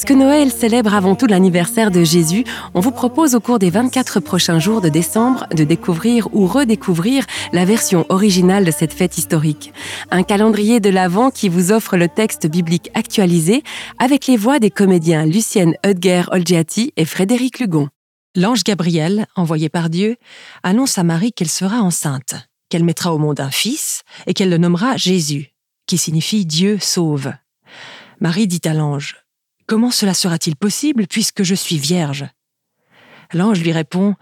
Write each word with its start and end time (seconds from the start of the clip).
Puisque 0.00 0.12
Noël 0.12 0.50
célèbre 0.50 0.94
avant 0.94 1.14
tout 1.14 1.26
l'anniversaire 1.26 1.90
de 1.90 2.02
Jésus, 2.02 2.44
on 2.72 2.80
vous 2.80 2.90
propose 2.90 3.34
au 3.34 3.40
cours 3.40 3.58
des 3.58 3.68
24 3.68 4.18
prochains 4.18 4.58
jours 4.58 4.80
de 4.80 4.88
décembre 4.88 5.46
de 5.54 5.62
découvrir 5.62 6.26
ou 6.34 6.46
redécouvrir 6.46 7.26
la 7.52 7.66
version 7.66 8.06
originale 8.08 8.64
de 8.64 8.70
cette 8.70 8.94
fête 8.94 9.18
historique. 9.18 9.74
Un 10.10 10.22
calendrier 10.22 10.80
de 10.80 10.88
l'Avent 10.88 11.30
qui 11.30 11.50
vous 11.50 11.70
offre 11.70 11.98
le 11.98 12.08
texte 12.08 12.46
biblique 12.46 12.90
actualisé 12.94 13.62
avec 13.98 14.26
les 14.26 14.38
voix 14.38 14.58
des 14.58 14.70
comédiens 14.70 15.26
Lucienne 15.26 15.74
Hudger-Olgiati 15.84 16.94
et 16.96 17.04
Frédéric 17.04 17.60
Lugon. 17.60 17.88
L'ange 18.34 18.64
Gabriel, 18.64 19.26
envoyé 19.36 19.68
par 19.68 19.90
Dieu, 19.90 20.16
annonce 20.62 20.96
à 20.96 21.04
Marie 21.04 21.34
qu'elle 21.34 21.48
sera 21.48 21.82
enceinte, 21.82 22.34
qu'elle 22.70 22.84
mettra 22.84 23.14
au 23.14 23.18
monde 23.18 23.38
un 23.38 23.50
fils 23.50 24.02
et 24.26 24.32
qu'elle 24.32 24.50
le 24.50 24.58
nommera 24.58 24.96
Jésus, 24.96 25.52
qui 25.86 25.98
signifie 25.98 26.46
Dieu 26.46 26.78
sauve. 26.80 27.32
Marie 28.18 28.46
dit 28.46 28.62
à 28.64 28.72
l'ange 28.72 29.20
Comment 29.70 29.92
cela 29.92 30.14
sera-t-il 30.14 30.56
possible 30.56 31.06
puisque 31.06 31.44
je 31.44 31.54
suis 31.54 31.78
vierge? 31.78 32.26
L'ange 33.32 33.60
lui 33.60 33.70
répond 33.70 34.16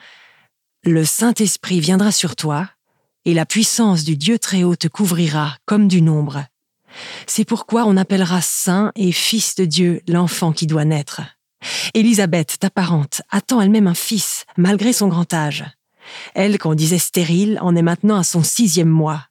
Le 0.85 1.07
Saint-Esprit 1.07 1.81
viendra 1.81 2.13
sur 2.13 2.37
toi, 2.37 2.69
et 3.25 3.33
la 3.33 3.47
puissance 3.47 4.05
du 4.05 4.19
Dieu 4.19 4.39
Très-Haut 4.39 4.77
te 4.77 4.89
couvrira 4.89 5.57
comme 5.65 5.89
d'une 5.89 6.11
ombre. 6.11 6.45
C'est 7.27 7.47
pourquoi 7.47 7.87
on 7.87 7.97
appellera 7.97 8.43
Saint 8.43 8.93
et 8.95 9.11
Fils 9.11 9.55
de 9.55 9.65
Dieu 9.65 10.03
l'enfant 10.07 10.53
qui 10.53 10.67
doit 10.67 10.85
naître. 10.85 11.23
Élisabeth, 11.95 12.59
ta 12.61 12.69
parente, 12.69 13.23
attend 13.31 13.63
elle-même 13.63 13.87
un 13.87 13.95
fils, 13.95 14.45
malgré 14.59 14.93
son 14.93 15.09
grand 15.09 15.33
âge. 15.33 15.65
Elle, 16.35 16.59
qu'on 16.59 16.75
disait 16.75 16.99
stérile, 16.99 17.59
en 17.63 17.75
est 17.75 17.81
maintenant 17.81 18.19
à 18.19 18.23
son 18.23 18.43
sixième 18.43 18.91
mois. 18.91 19.29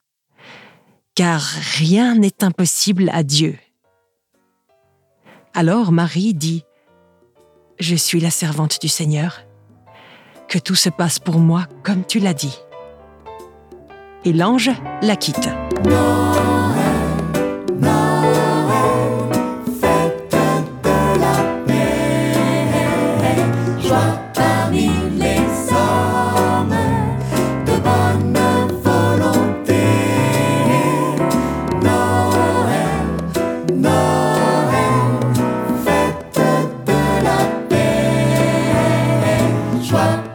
Car 1.14 1.40
rien 1.76 2.16
n'est 2.16 2.42
impossible 2.42 3.08
à 3.12 3.22
Dieu. 3.22 3.56
Alors 5.54 5.92
Marie 5.92 6.34
dit 6.34 6.64
Je 7.78 7.94
suis 7.94 8.20
la 8.20 8.30
servante 8.30 8.80
du 8.80 8.88
Seigneur. 8.88 9.40
Que 10.48 10.58
tout 10.58 10.74
se 10.74 10.88
passe 10.88 11.18
pour 11.18 11.38
moi 11.38 11.66
comme 11.82 12.04
tu 12.04 12.18
l'as 12.18 12.34
dit. 12.34 12.58
Et 14.24 14.32
l'ange 14.32 14.70
la 15.02 15.16
quitte. 15.16 15.48
choix. 39.88 40.27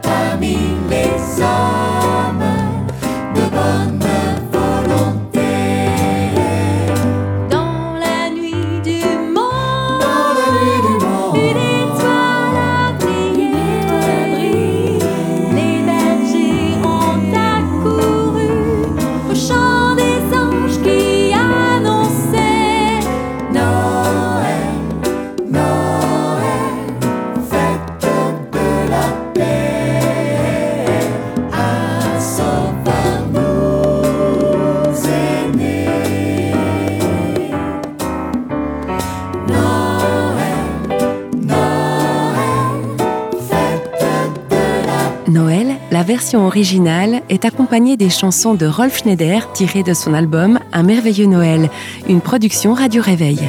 Noël, 45.34 45.74
la 45.90 46.04
version 46.04 46.46
originale, 46.46 47.22
est 47.28 47.44
accompagnée 47.44 47.96
des 47.96 48.08
chansons 48.08 48.54
de 48.54 48.66
Rolf 48.66 48.98
Schneider 48.98 49.50
tirées 49.52 49.82
de 49.82 49.92
son 49.92 50.14
album 50.14 50.60
Un 50.72 50.84
merveilleux 50.84 51.26
Noël, 51.26 51.70
une 52.08 52.20
production 52.20 52.72
Radio 52.72 53.02
Réveil. 53.02 53.40